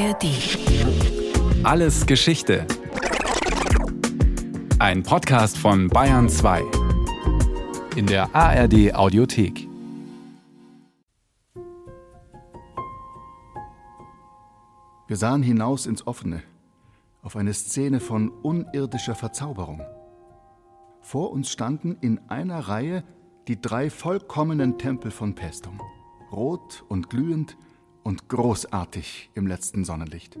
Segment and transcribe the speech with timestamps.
[0.00, 0.24] ARD.
[1.62, 2.66] Alles Geschichte.
[4.78, 6.62] Ein Podcast von Bayern 2.
[7.96, 9.68] In der ARD Audiothek.
[15.06, 16.42] Wir sahen hinaus ins Offene,
[17.20, 19.82] auf eine Szene von unirdischer Verzauberung.
[21.02, 23.04] Vor uns standen in einer Reihe
[23.48, 25.78] die drei vollkommenen Tempel von Pestum,
[26.32, 27.58] rot und glühend
[28.02, 30.38] und großartig im letzten Sonnenlicht.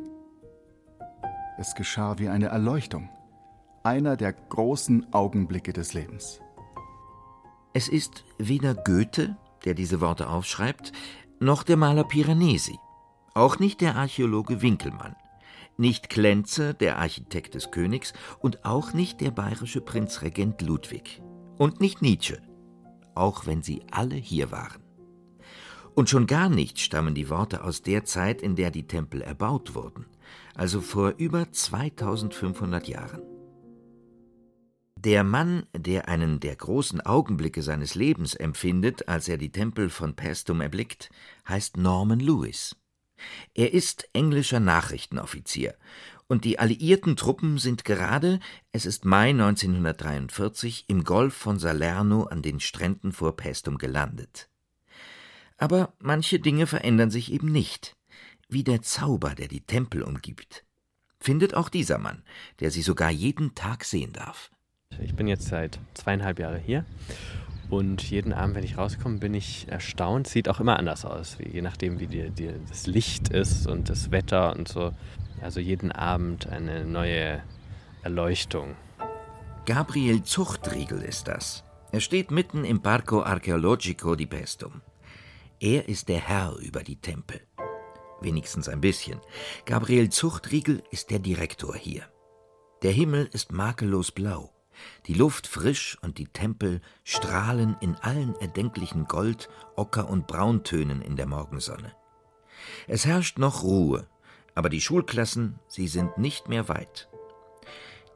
[1.58, 3.08] Es geschah wie eine Erleuchtung,
[3.82, 6.40] einer der großen Augenblicke des Lebens.
[7.72, 10.92] Es ist weder Goethe, der diese Worte aufschreibt,
[11.38, 12.78] noch der Maler Piranesi,
[13.34, 15.16] auch nicht der Archäologe Winkelmann,
[15.76, 21.22] nicht Klenze, der Architekt des Königs, und auch nicht der bayerische Prinzregent Ludwig.
[21.56, 22.40] Und nicht Nietzsche,
[23.14, 24.82] auch wenn sie alle hier waren.
[26.00, 29.74] Und schon gar nicht stammen die Worte aus der Zeit, in der die Tempel erbaut
[29.74, 30.06] wurden,
[30.54, 33.20] also vor über 2500 Jahren.
[34.96, 40.16] Der Mann, der einen der großen Augenblicke seines Lebens empfindet, als er die Tempel von
[40.16, 41.10] Paestum erblickt,
[41.46, 42.76] heißt Norman Lewis.
[43.52, 45.74] Er ist englischer Nachrichtenoffizier,
[46.28, 48.40] und die alliierten Truppen sind gerade,
[48.72, 54.50] es ist Mai 1943, im Golf von Salerno an den Stränden vor Paestum gelandet.
[55.60, 57.94] Aber manche Dinge verändern sich eben nicht,
[58.48, 60.64] wie der Zauber, der die Tempel umgibt.
[61.20, 62.22] Findet auch dieser Mann,
[62.60, 64.50] der sie sogar jeden Tag sehen darf.
[65.02, 66.86] Ich bin jetzt seit zweieinhalb Jahren hier
[67.68, 70.26] und jeden Abend, wenn ich rauskomme, bin ich erstaunt.
[70.26, 74.10] Sieht auch immer anders aus, je nachdem, wie die, die, das Licht ist und das
[74.10, 74.92] Wetter und so.
[75.42, 77.42] Also jeden Abend eine neue
[78.02, 78.76] Erleuchtung.
[79.66, 81.64] Gabriel Zuchtriegel ist das.
[81.92, 84.80] Er steht mitten im Parco Archeologico di Pestum.
[85.62, 87.38] Er ist der Herr über die Tempel.
[88.22, 89.20] Wenigstens ein bisschen.
[89.66, 92.10] Gabriel Zuchtriegel ist der Direktor hier.
[92.82, 94.54] Der Himmel ist makellos blau,
[95.06, 101.16] die Luft frisch und die Tempel strahlen in allen erdenklichen Gold-, Ocker- und Brauntönen in
[101.16, 101.94] der Morgensonne.
[102.86, 104.08] Es herrscht noch Ruhe,
[104.54, 107.10] aber die Schulklassen, sie sind nicht mehr weit.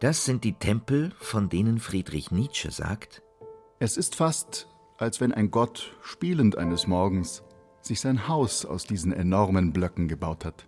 [0.01, 3.23] Das sind die Tempel, von denen Friedrich Nietzsche sagt,
[3.81, 4.67] Es ist fast,
[5.05, 7.43] als wenn ein Gott spielend eines Morgens
[7.83, 10.67] sich sein Haus aus diesen enormen Blöcken gebaut hat.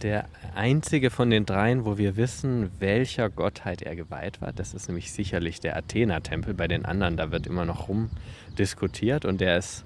[0.00, 0.24] Der
[0.54, 5.12] einzige von den dreien, wo wir wissen, welcher Gottheit er geweiht war, das ist nämlich
[5.12, 6.54] sicherlich der Athena-Tempel.
[6.54, 9.84] Bei den anderen, da wird immer noch rumdiskutiert und der ist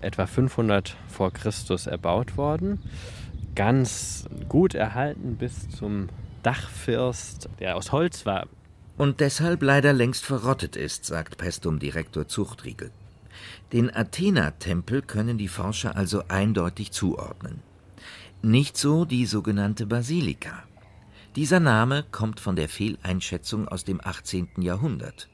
[0.00, 2.82] etwa 500 vor Christus erbaut worden.
[3.54, 6.08] Ganz gut erhalten bis zum
[6.42, 8.48] Dachfirst, der aus Holz war.
[8.96, 12.90] Und deshalb leider längst verrottet ist, sagt Pestum-Direktor Zuchtriegel.
[13.72, 17.60] Den Athena-Tempel können die Forscher also eindeutig zuordnen.
[18.42, 20.64] Nicht so die sogenannte Basilika.
[21.36, 24.48] Dieser Name kommt von der Fehleinschätzung aus dem 18.
[24.58, 25.28] Jahrhundert.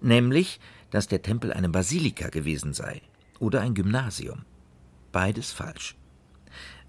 [0.00, 0.60] Nämlich,
[0.90, 3.02] dass der Tempel eine Basilika gewesen sei
[3.40, 4.44] oder ein Gymnasium.
[5.10, 5.96] Beides falsch.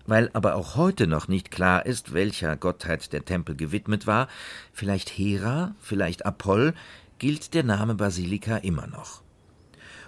[0.06, 4.28] Weil aber auch heute noch nicht klar ist, welcher Gottheit der Tempel gewidmet war,
[4.74, 6.74] vielleicht Hera, vielleicht Apoll,
[7.20, 9.22] gilt der Name Basilika immer noch.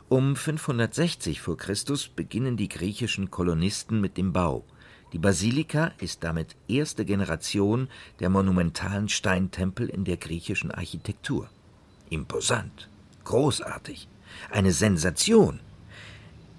[0.09, 4.63] Um 560 vor Christus beginnen die griechischen Kolonisten mit dem Bau.
[5.13, 7.87] Die Basilika ist damit erste Generation
[8.19, 11.49] der monumentalen Steintempel in der griechischen Architektur.
[12.09, 12.89] Imposant,
[13.23, 14.07] großartig,
[14.51, 15.59] eine Sensation.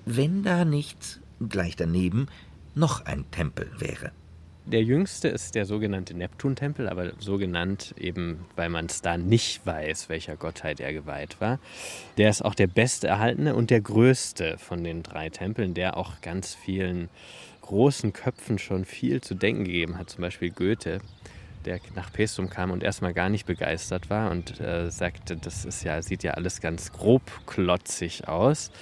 [0.07, 2.29] Wenn da nicht gleich daneben
[2.77, 4.13] noch ein Tempel wäre.
[4.67, 9.65] Der jüngste ist der sogenannte Neptuntempel, aber so genannt eben, weil man es da nicht
[9.65, 11.61] weiß, welcher Gottheit er geweiht war.
[12.19, 16.21] Der ist auch der beste erhaltene und der größte von den drei Tempeln, der auch
[16.21, 17.09] ganz vielen
[17.63, 20.11] großen Köpfen schon viel zu denken gegeben hat.
[20.11, 20.99] Zum Beispiel Goethe,
[21.65, 25.85] der nach Pestum kam und erstmal gar nicht begeistert war und äh, sagte, das ist
[25.85, 28.73] ja, sieht ja alles ganz grobklotzig aus.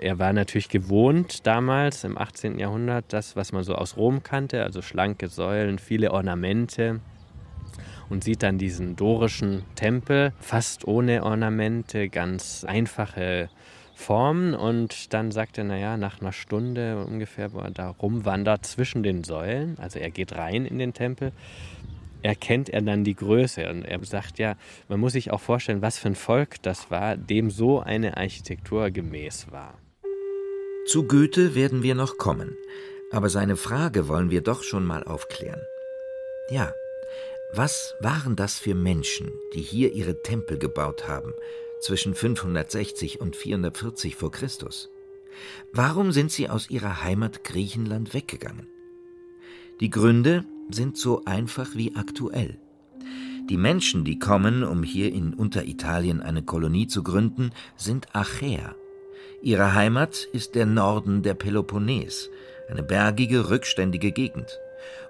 [0.00, 2.58] Er war natürlich gewohnt damals im 18.
[2.58, 7.00] Jahrhundert, das, was man so aus Rom kannte, also schlanke Säulen, viele Ornamente
[8.08, 13.50] und sieht dann diesen dorischen Tempel fast ohne Ornamente, ganz einfache
[13.94, 19.02] Formen und dann sagt er, naja, nach einer Stunde ungefähr, wo er da rumwandert zwischen
[19.02, 21.32] den Säulen, also er geht rein in den Tempel,
[22.22, 24.56] erkennt er dann die Größe und er sagt ja,
[24.88, 28.90] man muss sich auch vorstellen, was für ein Volk das war, dem so eine Architektur
[28.90, 29.74] gemäß war.
[30.86, 32.56] Zu Goethe werden wir noch kommen,
[33.10, 35.60] aber seine Frage wollen wir doch schon mal aufklären.
[36.50, 36.74] Ja,
[37.52, 41.34] was waren das für Menschen, die hier ihre Tempel gebaut haben,
[41.80, 44.88] zwischen 560 und 440 vor Christus?
[45.72, 48.66] Warum sind sie aus ihrer Heimat Griechenland weggegangen?
[49.80, 52.58] Die Gründe sind so einfach wie aktuell.
[53.48, 58.76] Die Menschen, die kommen, um hier in Unteritalien eine Kolonie zu gründen, sind Achäer.
[59.42, 62.30] Ihre Heimat ist der Norden der Peloponnes,
[62.68, 64.58] eine bergige, rückständige Gegend,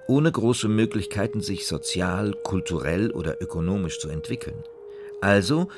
[0.06, 4.62] ohne große Möglichkeiten, sich sozial, kulturell oder ökonomisch zu entwickeln.
[5.20, 5.68] Also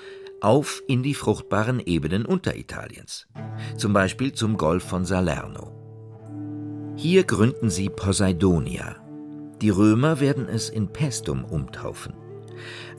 [0.41, 3.27] auf in die fruchtbaren Ebenen Unteritaliens,
[3.77, 5.73] zum Beispiel zum Golf von Salerno.
[6.97, 8.97] Hier gründen sie Poseidonia.
[9.61, 12.15] Die Römer werden es in Pestum umtaufen.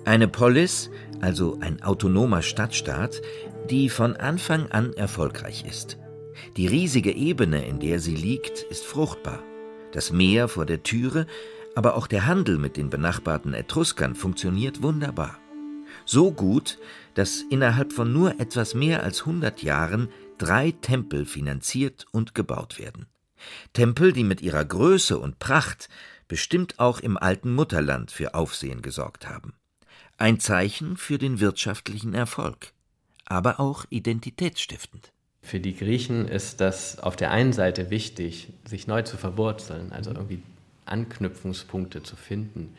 [0.06, 0.90] Eine Polis,
[1.22, 3.22] also ein autonomer Stadtstaat,
[3.70, 5.98] die von Anfang an erfolgreich ist.
[6.58, 9.42] Die riesige Ebene, in der sie liegt, ist fruchtbar.
[9.92, 11.28] Das Meer vor der Türe,
[11.76, 15.40] aber auch der Handel mit den benachbarten Etruskern funktioniert wunderbar.
[16.06, 16.80] So gut,
[17.14, 23.08] dass innerhalb von nur etwas mehr als 100 Jahren drei Tempel finanziert und gebaut werden.
[23.74, 25.90] Tempel, die mit ihrer Größe und Pracht
[26.28, 29.54] bestimmt auch im alten Mutterland für Aufsehen gesorgt haben.
[30.18, 32.74] Ein Zeichen für den wirtschaftlichen Erfolg,
[33.26, 35.12] aber auch identitätsstiftend.
[35.42, 40.12] Für die Griechen ist das auf der einen Seite wichtig, sich neu zu verwurzeln, also
[40.12, 40.42] irgendwie
[40.86, 42.74] Anknüpfungspunkte zu finden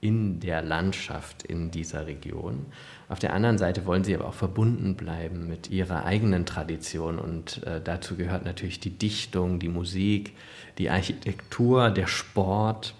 [0.00, 2.66] in der Landschaft in dieser Region.
[3.08, 7.62] Auf der anderen Seite wollen sie aber auch verbunden bleiben mit ihrer eigenen Tradition und
[7.64, 10.34] äh, dazu gehört natürlich die Dichtung, die Musik,
[10.78, 12.94] die Architektur, der Sport,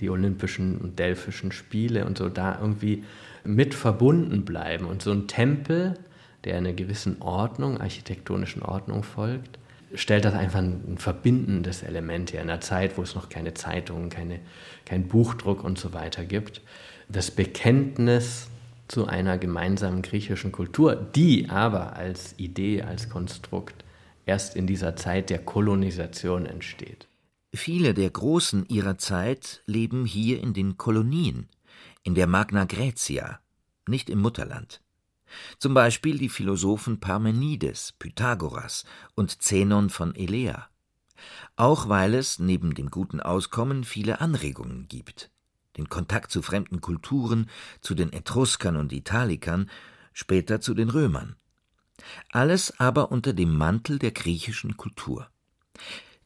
[0.00, 3.04] die Olympischen und Delphischen Spiele und so da irgendwie
[3.44, 4.86] mit verbunden bleiben.
[4.86, 5.94] Und so ein Tempel,
[6.44, 9.58] der einer gewissen Ordnung, architektonischen Ordnung folgt,
[9.94, 14.10] stellt das einfach ein verbindendes Element her, in einer Zeit, wo es noch keine Zeitungen,
[14.10, 14.40] keine,
[14.84, 16.62] kein Buchdruck und so weiter gibt.
[17.08, 18.48] Das Bekenntnis
[18.88, 23.84] zu einer gemeinsamen griechischen Kultur, die aber als Idee, als Konstrukt
[24.26, 27.08] erst in dieser Zeit der Kolonisation entsteht.
[27.54, 31.48] Viele der Großen ihrer Zeit leben hier in den Kolonien,
[32.02, 33.38] in der Magna Graecia,
[33.86, 34.80] nicht im Mutterland.
[35.58, 38.84] Zum Beispiel die Philosophen Parmenides, Pythagoras
[39.14, 40.68] und Zenon von Elea.
[41.56, 45.30] Auch weil es neben dem guten Auskommen viele Anregungen gibt.
[45.76, 47.50] Den Kontakt zu fremden Kulturen,
[47.80, 49.70] zu den Etruskern und Italikern,
[50.12, 51.36] später zu den Römern.
[52.30, 55.28] Alles aber unter dem Mantel der griechischen Kultur.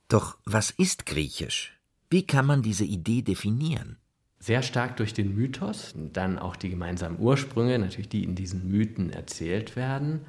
[0.08, 1.78] Doch was ist griechisch?
[2.10, 3.98] Wie kann man diese Idee definieren?
[4.40, 9.10] Sehr stark durch den Mythos, dann auch die gemeinsamen Ursprünge, natürlich die in diesen Mythen
[9.10, 10.20] erzählt werden.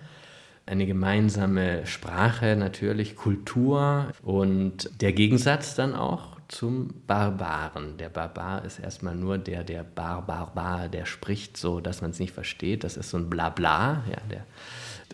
[0.66, 7.98] Eine gemeinsame Sprache natürlich, Kultur und der Gegensatz dann auch zum Barbaren.
[7.98, 12.34] Der Barbar ist erstmal nur der, der Barbarbar, der spricht so, dass man es nicht
[12.34, 12.84] versteht.
[12.84, 14.04] Das ist so ein Blabla.
[14.10, 14.46] Ja, der,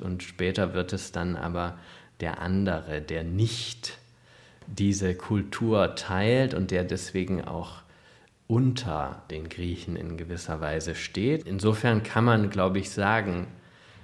[0.01, 1.77] und später wird es dann aber
[2.21, 3.97] der andere, der nicht
[4.67, 7.84] diese Kultur teilt und der deswegen auch
[8.47, 11.45] unter den Griechen in gewisser Weise steht.
[11.45, 13.47] Insofern kann man, glaube ich, sagen,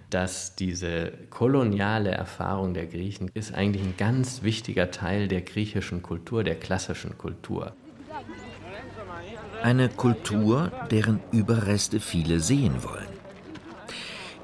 [0.10, 6.44] dass diese koloniale Erfahrung der Griechen ist eigentlich ein ganz wichtiger Teil der griechischen Kultur,
[6.44, 7.74] der klassischen Kultur.
[9.64, 13.08] Eine Kultur, deren Überreste viele sehen wollen.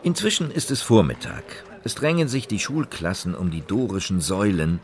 [0.03, 1.43] Inzwischen ist es Vormittag.
[1.83, 4.79] Es drängen sich die Schulklassen um die dorischen Säulen,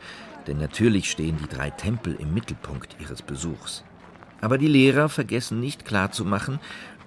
[0.47, 3.83] denn natürlich stehen die drei Tempel im Mittelpunkt ihres Besuchs.
[4.43, 6.59] Aber die Lehrer vergessen nicht klarzumachen,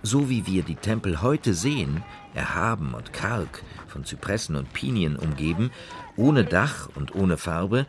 [0.03, 2.03] so wie wir die Tempel heute sehen,
[2.33, 5.71] erhaben und karg, von Zypressen und Pinien umgeben,
[6.17, 7.87] ohne Dach und ohne Farbe,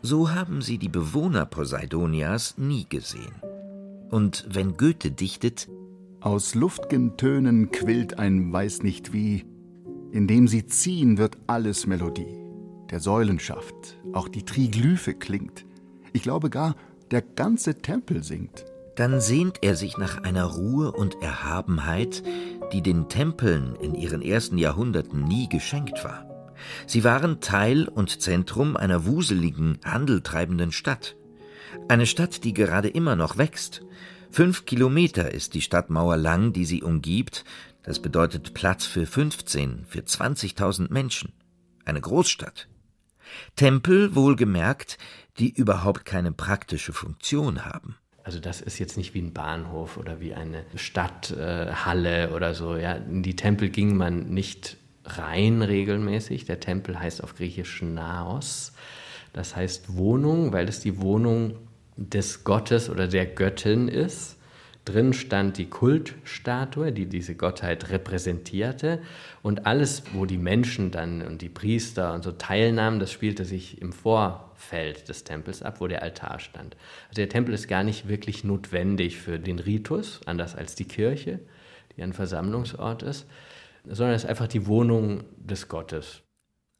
[0.00, 3.34] so haben sie die Bewohner Poseidonias nie gesehen.
[4.08, 5.68] Und wenn Goethe dichtet,
[6.22, 9.44] aus luft'gen Tönen quillt ein weiß nicht wie,
[10.10, 12.38] indem sie ziehen, wird alles Melodie
[12.90, 15.66] der Säulenschaft, auch die Triglyphe klingt.
[16.14, 16.76] Ich glaube gar,
[17.10, 18.64] der ganze Tempel singt.
[18.96, 22.22] Dann sehnt er sich nach einer Ruhe und Erhabenheit,
[22.72, 26.26] die den Tempeln in ihren ersten Jahrhunderten nie geschenkt war.
[26.86, 31.14] Sie waren Teil und Zentrum einer wuseligen, handeltreibenden Stadt.
[31.88, 33.82] Eine Stadt, die gerade immer noch wächst.
[34.30, 37.44] Fünf Kilometer ist die Stadtmauer lang, die sie umgibt.
[37.82, 41.34] Das bedeutet Platz für 15, für 20.000 Menschen.
[41.84, 42.68] Eine Großstadt.
[43.56, 44.96] Tempel wohlgemerkt,
[45.38, 47.96] die überhaupt keine praktische Funktion haben.
[48.26, 52.76] Also das ist jetzt nicht wie ein Bahnhof oder wie eine Stadthalle äh, oder so.
[52.76, 52.94] Ja.
[52.94, 56.44] In die Tempel ging man nicht rein regelmäßig.
[56.44, 58.72] Der Tempel heißt auf Griechisch Naos.
[59.32, 61.56] Das heißt Wohnung, weil es die Wohnung
[61.96, 64.35] des Gottes oder der Göttin ist,
[64.86, 69.02] Drin stand die Kultstatue, die diese Gottheit repräsentierte.
[69.42, 73.82] Und alles, wo die Menschen dann und die Priester und so teilnahmen, das spielte sich
[73.82, 76.76] im Vorfeld des Tempels ab, wo der Altar stand.
[77.08, 81.40] Also der Tempel ist gar nicht wirklich notwendig für den Ritus, anders als die Kirche,
[81.96, 83.26] die ein Versammlungsort ist,
[83.84, 86.22] sondern es ist einfach die Wohnung des Gottes.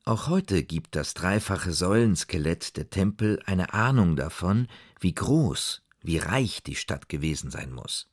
[0.04, 4.68] Auch heute gibt das dreifache Säulenskelett der Tempel eine Ahnung davon,
[5.00, 8.08] wie groß wie reich die Stadt gewesen sein muss.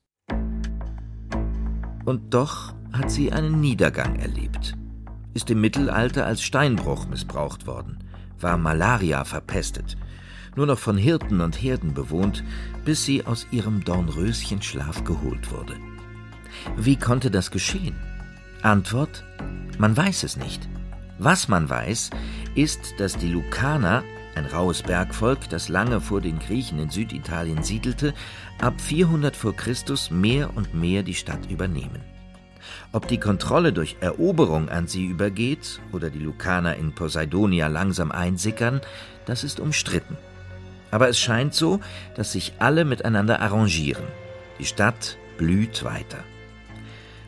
[2.05, 4.73] Und doch hat sie einen Niedergang erlebt,
[5.33, 8.03] ist im Mittelalter als Steinbruch missbraucht worden,
[8.39, 9.95] war Malaria verpestet,
[10.55, 12.43] nur noch von Hirten und Herden bewohnt,
[12.83, 15.75] bis sie aus ihrem Dornröschenschlaf geholt wurde.
[16.77, 17.95] Wie konnte das geschehen?
[18.61, 19.23] Antwort:
[19.77, 20.67] Man weiß es nicht.
[21.19, 22.09] Was man weiß,
[22.55, 24.03] ist, dass die Lukaner
[24.35, 28.13] ein raues Bergvolk, das lange vor den Griechen in Süditalien siedelte,
[28.59, 32.01] ab 400 vor Christus mehr und mehr die Stadt übernehmen.
[32.91, 38.81] Ob die Kontrolle durch Eroberung an sie übergeht oder die Lukaner in Poseidonia langsam einsickern,
[39.25, 40.17] das ist umstritten.
[40.91, 41.79] Aber es scheint so,
[42.15, 44.05] dass sich alle miteinander arrangieren.
[44.59, 46.19] Die Stadt blüht weiter.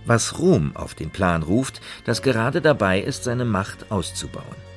[0.06, 4.75] Was Rom auf den Plan ruft, das gerade dabei ist, seine Macht auszubauen.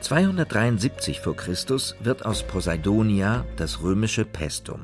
[0.00, 1.34] 273 v.
[1.34, 1.54] Chr.
[2.00, 4.80] wird aus Poseidonia das römische Pestum.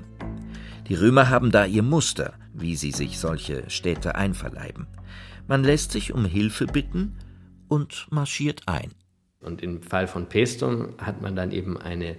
[0.89, 4.87] Die Römer haben da ihr Muster, wie sie sich solche Städte einverleiben.
[5.49, 7.17] Man lässt sich um Hilfe bitten
[7.67, 8.93] und marschiert ein.
[9.41, 12.17] Und im Fall von Pestum hat man dann eben eine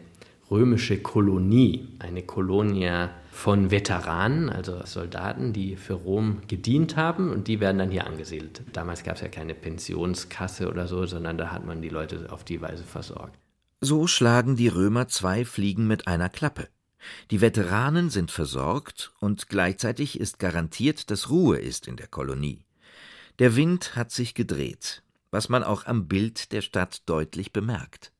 [0.49, 7.59] römische Kolonie, eine Kolonia von Veteranen, also Soldaten, die für Rom gedient haben und die
[7.59, 8.63] werden dann hier angesiedelt.
[8.73, 12.43] Damals gab es ja keine Pensionskasse oder so, sondern da hat man die Leute auf
[12.43, 13.37] die Weise versorgt.
[13.79, 16.67] So schlagen die Römer zwei Fliegen mit einer Klappe.
[17.29, 22.65] Die Veteranen sind versorgt und gleichzeitig ist garantiert, dass Ruhe ist in der Kolonie.
[23.37, 28.11] Der Wind hat sich gedreht, was man auch am Bild der Stadt deutlich bemerkt.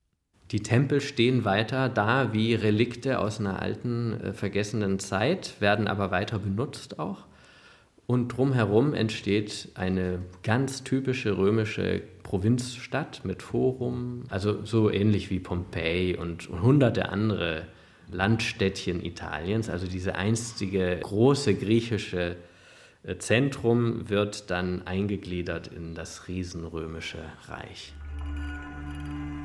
[0.52, 6.12] Die Tempel stehen weiter da wie Relikte aus einer alten, äh, vergessenen Zeit, werden aber
[6.12, 7.26] weiter benutzt auch.
[8.06, 16.16] Und drumherum entsteht eine ganz typische römische Provinzstadt mit Forum, also so ähnlich wie Pompeji
[16.16, 17.64] und, und hunderte andere
[18.10, 19.70] Landstädtchen Italiens.
[19.70, 22.38] Also diese einstige große griechische
[23.04, 27.94] äh, Zentrum wird dann eingegliedert in das riesenrömische Reich.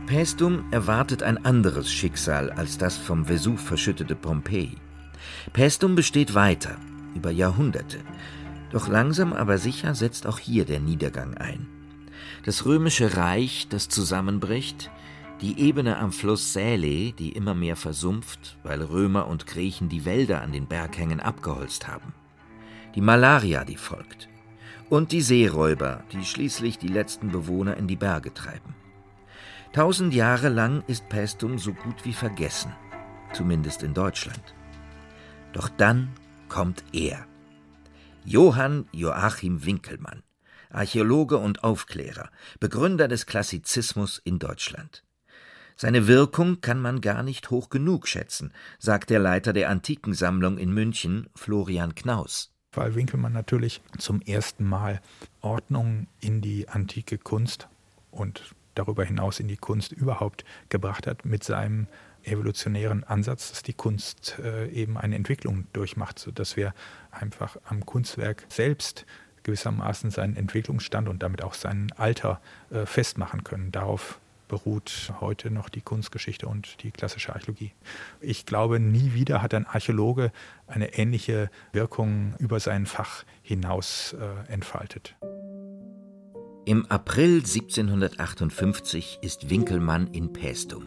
[0.06, 4.76] Paestum erwartet ein anderes Schicksal als das vom Vesuv verschüttete Pompeji.
[5.52, 6.76] Paestum besteht weiter,
[7.14, 7.98] über Jahrhunderte.
[8.72, 11.68] Doch langsam aber sicher setzt auch hier der Niedergang ein.
[12.44, 14.90] Das römische Reich, das zusammenbricht,
[15.40, 20.42] die Ebene am Fluss Säle, die immer mehr versumpft, weil Römer und Griechen die Wälder
[20.42, 22.12] an den Berghängen abgeholzt haben.
[22.96, 24.28] Die Malaria, die folgt.
[24.90, 28.81] Und die Seeräuber, die schließlich die letzten Bewohner in die Berge treiben.
[29.72, 32.74] Tausend Jahre lang ist Paestum so gut wie vergessen,
[33.32, 34.54] zumindest in Deutschland.
[35.54, 36.12] Doch dann
[36.50, 37.26] kommt er.
[38.22, 40.22] Johann Joachim Winkelmann,
[40.68, 42.28] Archäologe und Aufklärer,
[42.60, 45.04] Begründer des Klassizismus in Deutschland.
[45.74, 50.74] Seine Wirkung kann man gar nicht hoch genug schätzen, sagt der Leiter der Antikensammlung in
[50.74, 52.52] München, Florian Knaus.
[52.72, 55.00] Weil Winkelmann natürlich zum ersten Mal
[55.40, 57.68] Ordnung in die antike Kunst
[58.10, 61.86] und darüber hinaus in die Kunst überhaupt gebracht hat mit seinem
[62.24, 66.74] evolutionären Ansatz, dass die Kunst äh, eben eine Entwicklung durchmacht, sodass wir
[67.10, 69.06] einfach am Kunstwerk selbst
[69.42, 73.72] gewissermaßen seinen Entwicklungsstand und damit auch sein Alter äh, festmachen können.
[73.72, 74.20] Darauf
[74.52, 77.72] beruht heute noch die Kunstgeschichte und die klassische Archäologie.
[78.20, 80.30] Ich glaube, nie wieder hat ein Archäologe
[80.66, 85.16] eine ähnliche Wirkung über sein Fach hinaus äh, entfaltet.
[86.64, 90.84] Im April 1758 ist Winkelmann in Paestum,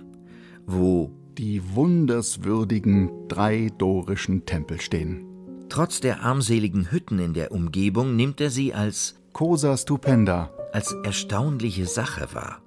[0.65, 5.25] wo die wunderswürdigen drei dorischen Tempel stehen.
[5.67, 11.87] Trotz der armseligen Hütten in der Umgebung nimmt er sie als Cosa stupenda, als erstaunliche
[11.87, 12.61] Sache wahr.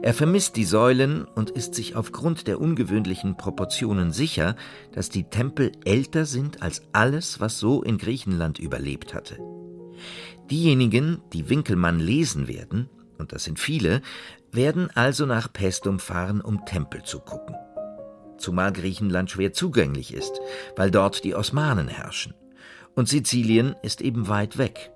[0.00, 4.56] Er vermisst die Säulen und ist sich aufgrund der ungewöhnlichen Proportionen sicher,
[4.92, 9.38] dass die Tempel älter sind als alles, was so in Griechenland überlebt hatte.
[10.50, 12.88] Diejenigen, die Winkelmann lesen werden,
[13.18, 14.00] und das sind viele,
[14.50, 17.54] werden also nach Pestum fahren, um Tempel zu gucken.
[18.38, 20.40] Zumal Griechenland schwer zugänglich ist,
[20.76, 22.34] weil dort die Osmanen herrschen.
[22.94, 24.90] Und Sizilien ist eben weit weg.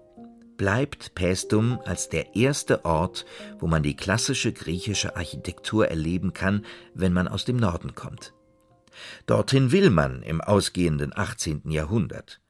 [0.56, 3.26] Bleibt Paestum als der erste Ort,
[3.58, 8.32] wo man die klassische griechische Architektur erleben kann, wenn man aus dem Norden kommt.
[9.26, 11.62] Dorthin will man im ausgehenden 18.
[11.70, 12.41] Jahrhundert.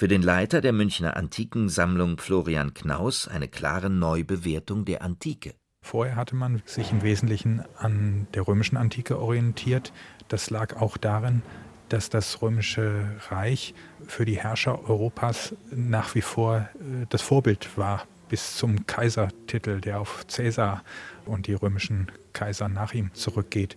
[0.00, 5.52] Für den Leiter der Münchner Antikensammlung Florian Knaus eine klare Neubewertung der Antike.
[5.84, 9.92] Vorher hatte man sich im Wesentlichen an der römischen Antike orientiert.
[10.28, 11.42] Das lag auch darin,
[11.90, 13.74] dass das römische Reich
[14.06, 20.00] für die Herrscher Europas nach wie vor äh, das Vorbild war, bis zum Kaisertitel, der
[20.00, 20.82] auf Caesar
[21.26, 23.76] und die römischen Kaiser nach ihm zurückgeht.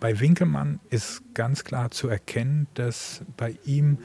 [0.00, 3.96] Bei Winkelmann ist ganz klar zu erkennen, dass bei ihm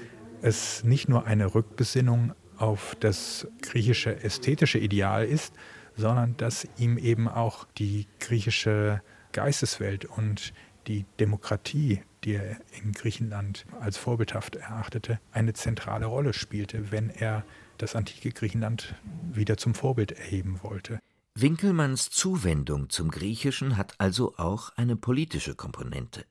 [0.42, 5.54] es nicht nur eine Rückbesinnung auf das griechische ästhetische Ideal ist,
[5.96, 10.54] sondern dass ihm eben auch die griechische Geisteswelt und
[10.88, 17.44] die Demokratie, die er in Griechenland als vorbildhaft erachtete, eine zentrale Rolle spielte, wenn er
[17.78, 18.96] das antike Griechenland
[19.32, 21.00] wieder zum Vorbild erheben wollte.
[21.34, 26.26] Winkelmanns Zuwendung zum Griechischen hat also auch eine politische Komponente.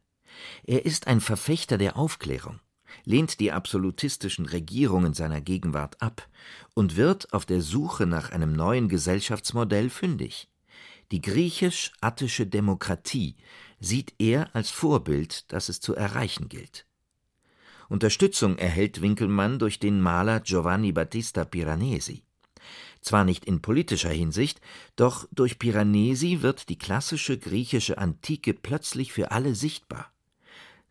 [0.64, 2.60] Er ist ein Verfechter der Aufklärung
[3.04, 6.28] lehnt die absolutistischen Regierungen seiner Gegenwart ab
[6.74, 10.48] und wird auf der Suche nach einem neuen Gesellschaftsmodell fündig.
[11.10, 13.36] Die griechisch-attische Demokratie
[13.80, 16.86] sieht er als Vorbild, das es zu erreichen gilt.
[17.88, 22.22] Unterstützung erhält Winkelmann durch den Maler Giovanni Battista Piranesi.
[23.00, 24.60] Zwar nicht in politischer Hinsicht,
[24.94, 30.12] doch durch Piranesi wird die klassische griechische Antike plötzlich für alle sichtbar.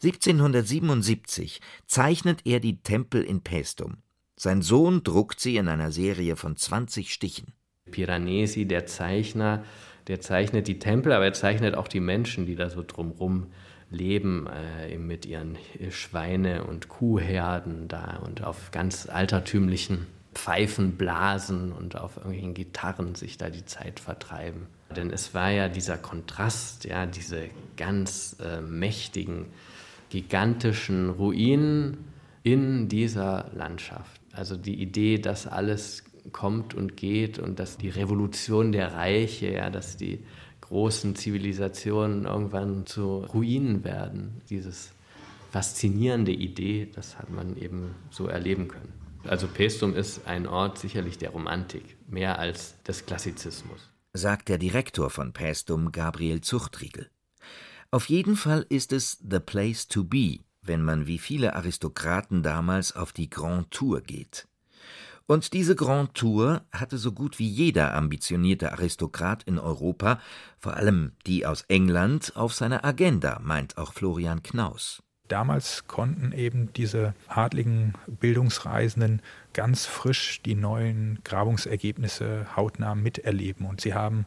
[0.02, 3.98] 1777 zeichnet er die Tempel in Paestum.
[4.38, 7.54] Sein Sohn druckt sie in einer Serie von 20 Stichen.
[7.92, 9.66] Piranesi, der Zeichner,
[10.08, 13.48] der zeichnet die Tempel, aber er zeichnet auch die Menschen, die da so drumrum
[13.90, 15.58] leben, äh, mit ihren
[15.90, 23.38] Schweine- und Kuhherden da und auf ganz altertümlichen Pfeifen blasen und auf irgendwelchen Gitarren sich
[23.38, 24.68] da die Zeit vertreiben.
[24.96, 29.48] Denn es war ja dieser Kontrast, ja, diese ganz äh, mächtigen
[30.10, 31.98] gigantischen Ruinen
[32.44, 34.22] in dieser Landschaft.
[34.32, 39.70] Also die Idee, dass alles kommt und geht und dass die Revolution der Reiche, ja,
[39.70, 40.24] dass die
[40.62, 44.42] großen Zivilisationen irgendwann zu Ruinen werden.
[44.50, 44.92] Dieses
[45.52, 48.94] faszinierende Idee, das hat man eben so erleben können.
[49.28, 53.90] Also Pestum ist ein Ort sicherlich der Romantik, mehr als des Klassizismus.
[54.14, 57.10] Sagt der Direktor von Pestum, Gabriel Zuchtriegel.
[57.92, 62.96] Auf jeden Fall ist es the place to be, wenn man wie viele Aristokraten damals
[62.96, 64.48] auf die Grand Tour geht.
[65.26, 70.20] Und diese Grand Tour hatte so gut wie jeder ambitionierte Aristokrat in Europa,
[70.60, 75.02] vor allem die aus England, auf seiner Agenda, meint auch Florian Knaus.
[75.28, 79.22] Damals konnten eben diese adligen Bildungsreisenden
[79.54, 83.68] ganz frisch die neuen Grabungsergebnisse hautnah miterleben.
[83.68, 84.26] Und sie haben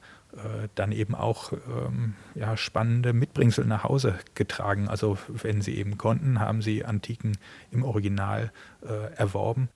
[0.74, 4.88] dann eben auch ähm, ja, spannende Mitbringsel nach Hause getragen.
[4.88, 7.36] Also wenn sie eben konnten, haben sie Antiken
[7.70, 9.68] im Original äh, erworben.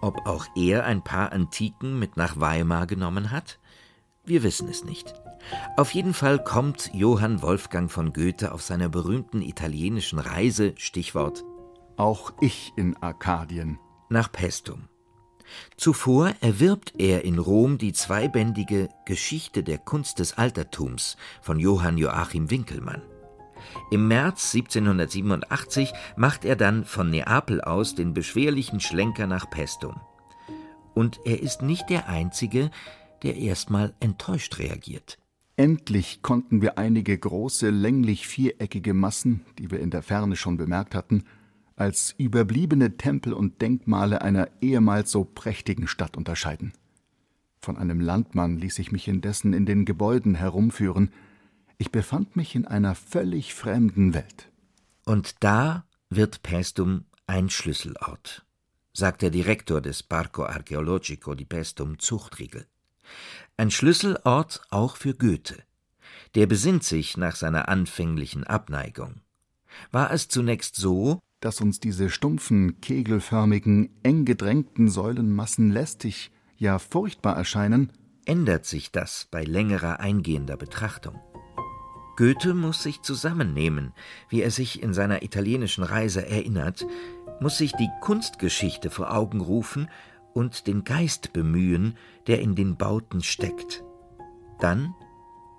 [0.00, 3.58] Ob auch er ein paar Antiken mit nach Weimar genommen hat?
[4.24, 5.14] Wir wissen es nicht.
[5.76, 11.44] Auf jeden Fall kommt Johann Wolfgang von Goethe auf seiner berühmten italienischen Reise, Stichwort
[11.96, 14.88] Auch ich in Arkadien, nach Pestum.
[15.76, 22.50] Zuvor erwirbt er in Rom die zweibändige Geschichte der Kunst des Altertums von Johann Joachim
[22.50, 23.02] Winkelmann.
[23.90, 30.00] Im März 1787 macht er dann von Neapel aus den beschwerlichen Schlenker nach Pestum.
[30.94, 32.70] Und er ist nicht der Einzige,
[33.22, 35.18] der erstmal enttäuscht reagiert.
[35.56, 40.94] Endlich konnten wir einige große, länglich viereckige Massen, die wir in der Ferne schon bemerkt
[40.94, 41.24] hatten,
[41.78, 46.72] als überbliebene Tempel und Denkmale einer ehemals so prächtigen Stadt unterscheiden.
[47.60, 51.12] Von einem Landmann ließ ich mich indessen in den Gebäuden herumführen.
[51.76, 54.50] Ich befand mich in einer völlig fremden Welt.
[55.04, 58.44] Und da wird Pestum ein Schlüsselort,
[58.92, 62.66] sagt der Direktor des Parco Archeologico di Pestum Zuchtriegel.
[63.56, 65.62] Ein Schlüsselort auch für Goethe.
[66.34, 69.20] Der besinnt sich nach seiner anfänglichen Abneigung.
[69.90, 77.36] War es zunächst so, dass uns diese stumpfen, kegelförmigen, eng gedrängten Säulenmassen lästig, ja furchtbar
[77.36, 77.92] erscheinen,
[78.24, 81.18] ändert sich das bei längerer eingehender Betrachtung.
[82.16, 83.92] Goethe muss sich zusammennehmen,
[84.28, 86.84] wie er sich in seiner italienischen Reise erinnert,
[87.40, 89.88] muss sich die Kunstgeschichte vor Augen rufen
[90.34, 91.96] und den Geist bemühen,
[92.26, 93.84] der in den Bauten steckt.
[94.58, 94.94] Dann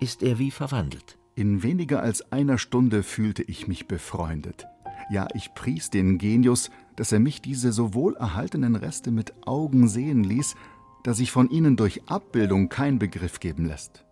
[0.00, 1.18] ist er wie verwandelt.
[1.34, 4.66] In weniger als einer Stunde fühlte ich mich befreundet.
[5.10, 10.22] Ja, ich pries den Genius, dass er mich diese so wohlerhaltenen Reste mit Augen sehen
[10.22, 10.54] ließ,
[11.02, 14.04] dass sich von ihnen durch Abbildung kein Begriff geben lässt.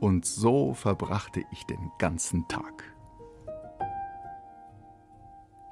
[0.00, 2.84] Und so verbrachte ich den ganzen Tag.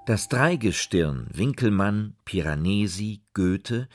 [0.05, 3.89] Das Dreigestirn Winkelmann, Piranesi, Goethe,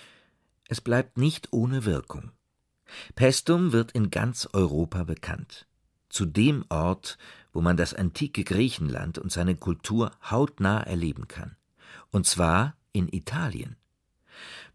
[0.68, 2.32] es bleibt nicht ohne Wirkung.
[3.16, 5.68] Pestum wird in ganz Europa bekannt.
[6.12, 7.18] Zu dem Ort,
[7.54, 11.56] wo man das antike Griechenland und seine Kultur hautnah erleben kann.
[12.12, 13.78] Und zwar in Italien.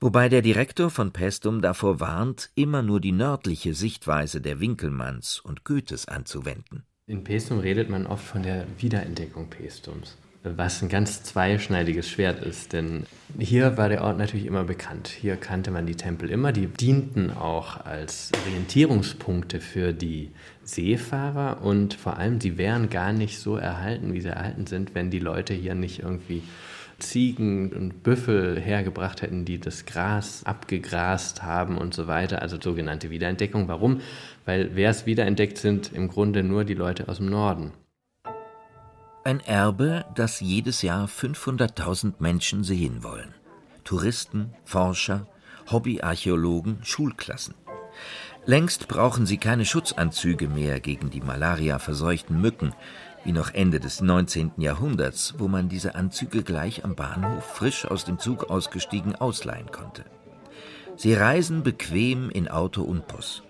[0.00, 5.64] Wobei der Direktor von Pestum davor warnt, immer nur die nördliche Sichtweise der Winkelmanns und
[5.64, 6.84] Goethes anzuwenden.
[7.06, 10.16] In Pestum redet man oft von der Wiederentdeckung Pestums
[10.56, 12.72] was ein ganz zweischneidiges Schwert ist.
[12.72, 13.04] Denn
[13.38, 15.08] hier war der Ort natürlich immer bekannt.
[15.08, 16.52] Hier kannte man die Tempel immer.
[16.52, 20.30] Die dienten auch als Orientierungspunkte für die
[20.64, 25.10] Seefahrer und vor allem, sie wären gar nicht so erhalten, wie sie erhalten sind, wenn
[25.10, 26.42] die Leute hier nicht irgendwie
[26.98, 32.42] Ziegen und Büffel hergebracht hätten, die das Gras abgegrast haben und so weiter.
[32.42, 33.68] Also sogenannte Wiederentdeckung.
[33.68, 34.00] Warum?
[34.44, 37.72] Weil wer es wiederentdeckt sind, im Grunde nur die Leute aus dem Norden.
[39.26, 43.34] Ein Erbe, das jedes Jahr 500.000 Menschen sehen wollen.
[43.82, 45.26] Touristen, Forscher,
[45.68, 47.56] Hobbyarchäologen, Schulklassen.
[48.44, 52.72] Längst brauchen sie keine Schutzanzüge mehr gegen die Malaria-verseuchten Mücken,
[53.24, 54.52] wie noch Ende des 19.
[54.58, 60.04] Jahrhunderts, wo man diese Anzüge gleich am Bahnhof frisch aus dem Zug ausgestiegen ausleihen konnte.
[60.94, 63.42] Sie reisen bequem in Auto und Bus.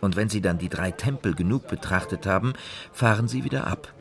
[0.00, 2.52] Und wenn sie dann die drei Tempel genug betrachtet haben,
[2.92, 3.92] fahren sie wieder ab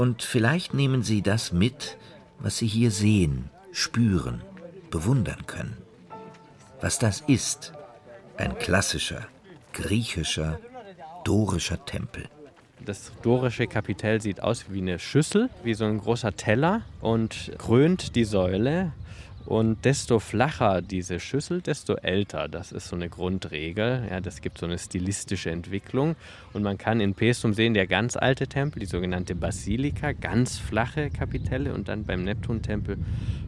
[0.00, 1.98] und vielleicht nehmen Sie das mit,
[2.38, 4.40] was Sie hier sehen, spüren,
[4.90, 5.76] bewundern können.
[6.80, 7.74] Was das ist,
[8.38, 9.26] ein klassischer,
[9.74, 10.58] griechischer,
[11.24, 12.24] dorischer Tempel.
[12.82, 18.16] Das dorische Kapitell sieht aus wie eine Schüssel, wie so ein großer Teller und krönt
[18.16, 18.92] die Säule
[19.50, 22.46] und desto flacher diese Schüssel, desto älter.
[22.46, 24.06] Das ist so eine Grundregel.
[24.08, 26.14] Ja, das gibt so eine stilistische Entwicklung.
[26.52, 31.10] Und man kann in Pestum sehen, der ganz alte Tempel, die sogenannte Basilika, ganz flache
[31.10, 32.98] Kapitelle und dann beim Neptuntempel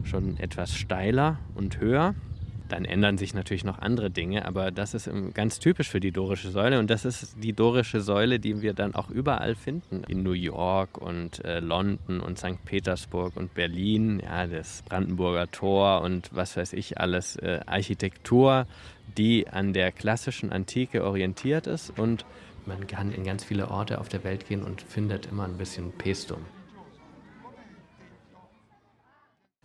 [0.03, 2.15] schon etwas steiler und höher.
[2.73, 6.49] Dann ändern sich natürlich noch andere Dinge, aber das ist ganz typisch für die dorische
[6.49, 10.03] Säule und das ist die dorische Säule, die wir dann auch überall finden.
[10.07, 12.65] In New York und äh, London und St.
[12.65, 18.65] Petersburg und Berlin, ja, das Brandenburger Tor und was weiß ich alles, äh, Architektur,
[19.19, 22.25] die an der klassischen Antike orientiert ist und
[22.65, 25.91] man kann in ganz viele Orte auf der Welt gehen und findet immer ein bisschen
[25.91, 26.39] Pestum.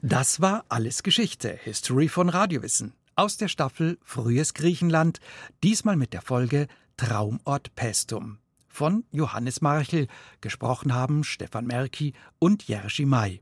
[0.02, 2.92] Das war alles Geschichte, History von Radiowissen.
[3.18, 5.18] Aus der Staffel Frühes Griechenland,
[5.64, 8.38] diesmal mit der Folge Traumort Pestum.
[8.68, 10.06] Von Johannes Marchel,
[10.40, 13.40] gesprochen haben Stefan Merki und Jerzy May.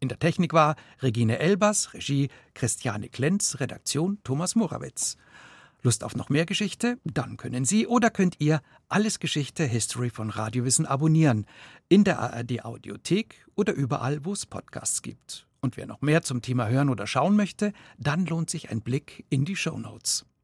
[0.00, 5.16] In der Technik war Regine Elbers, Regie Christiane Klenz, Redaktion Thomas Morawitz.
[5.82, 6.98] Lust auf noch mehr Geschichte?
[7.04, 11.46] Dann können Sie oder könnt ihr Alles Geschichte History von Radiowissen abonnieren.
[11.88, 15.46] In der ARD Audiothek oder überall, wo es Podcasts gibt.
[15.64, 19.24] Und wer noch mehr zum Thema hören oder schauen möchte, dann lohnt sich ein Blick
[19.30, 20.26] in die Show Notes.